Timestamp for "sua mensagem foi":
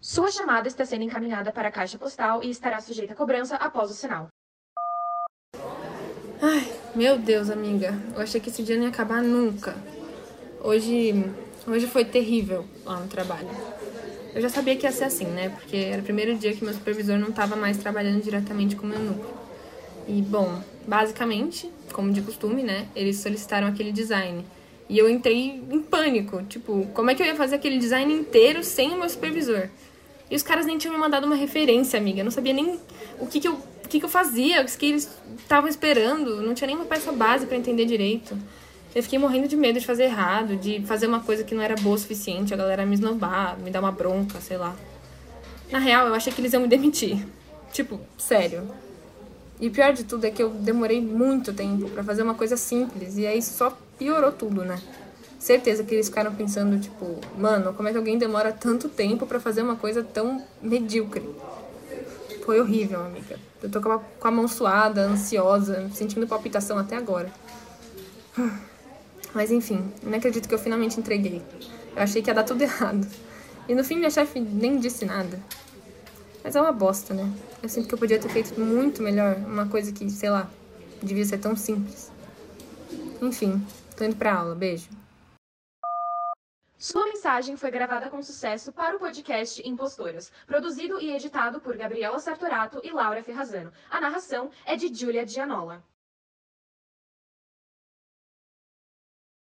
86.76-87.70